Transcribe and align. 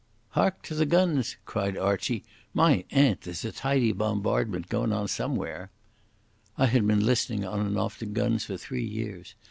"Hark 0.29 0.63
to 0.63 0.73
the 0.73 0.87
guns!" 0.87 1.35
cried 1.45 1.77
Archie. 1.77 2.23
"My 2.55 2.85
aunt, 2.89 3.21
there's 3.21 3.45
a 3.45 3.51
tidy 3.51 3.91
bombardment 3.91 4.67
goin' 4.67 4.91
on 4.91 5.07
somewhere." 5.07 5.69
I 6.57 6.65
had 6.65 6.87
been 6.87 7.05
listening 7.05 7.45
on 7.45 7.59
and 7.63 7.77
off 7.77 7.99
to 7.99 8.07
guns 8.07 8.43
for 8.45 8.57
three 8.57 8.81
years. 8.83 9.35